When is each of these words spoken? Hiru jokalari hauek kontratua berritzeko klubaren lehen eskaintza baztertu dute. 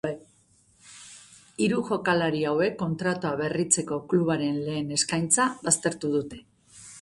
Hiru 1.65 1.81
jokalari 1.89 2.41
hauek 2.51 2.77
kontratua 2.79 3.35
berritzeko 3.43 4.01
klubaren 4.15 4.59
lehen 4.71 4.91
eskaintza 4.97 5.47
baztertu 5.69 6.13
dute. 6.17 6.43